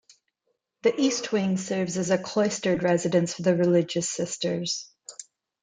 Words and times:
The 0.81 0.99
east 0.99 1.31
wing 1.31 1.57
serves 1.57 1.95
as 1.95 2.09
a 2.09 2.17
cloistered 2.17 2.81
residence 2.81 3.35
for 3.35 3.43
the 3.43 3.55
religious 3.55 4.09
sisters. 4.09 4.89